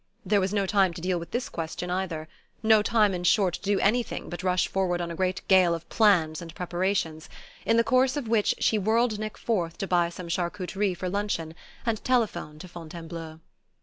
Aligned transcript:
There 0.25 0.39
was 0.41 0.51
no 0.51 0.65
time 0.65 0.95
to 0.95 1.01
deal 1.01 1.19
with 1.19 1.29
this 1.29 1.47
question 1.47 1.91
either; 1.91 2.27
no 2.63 2.81
time, 2.81 3.13
in 3.13 3.23
short, 3.23 3.53
to 3.53 3.61
do 3.61 3.79
anything 3.79 4.31
but 4.31 4.41
rush 4.41 4.67
forward 4.67 4.99
on 4.99 5.11
a 5.11 5.15
great 5.15 5.47
gale 5.47 5.75
of 5.75 5.87
plans 5.89 6.41
and 6.41 6.55
preparations, 6.55 7.29
in 7.67 7.77
the 7.77 7.83
course 7.83 8.17
of 8.17 8.27
which 8.27 8.55
she 8.57 8.79
whirled 8.79 9.19
Nick 9.19 9.37
forth 9.37 9.77
to 9.77 9.85
buy 9.85 10.09
some 10.09 10.27
charcuterie 10.27 10.95
for 10.95 11.07
luncheon, 11.07 11.53
and 11.85 12.03
telephone 12.03 12.57
to 12.57 12.67
Fontainebleau. 12.67 13.41